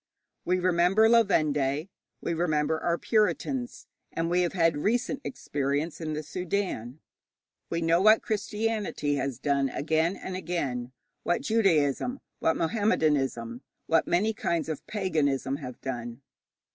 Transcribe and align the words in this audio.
We 0.45 0.57
remember 0.57 1.07
La 1.07 1.21
Vendée, 1.21 1.87
we 2.21 2.33
remember 2.33 2.79
our 2.79 2.97
Puritans, 2.97 3.85
and 4.11 4.31
we 4.31 4.41
have 4.41 4.53
had 4.53 4.77
recent 4.77 5.21
experience 5.23 6.01
in 6.01 6.13
the 6.13 6.23
Soudan. 6.23 7.01
We 7.69 7.83
know 7.83 8.01
what 8.01 8.23
Christianity 8.23 9.13
has 9.17 9.37
done 9.37 9.69
again 9.69 10.15
and 10.15 10.35
again; 10.35 10.91
what 11.21 11.41
Judaism, 11.41 12.19
what 12.39 12.57
Mahommedanism, 12.57 13.61
what 13.85 14.07
many 14.07 14.33
kinds 14.33 14.69
of 14.69 14.83
paganism, 14.87 15.57
have 15.57 15.79
done. 15.81 16.23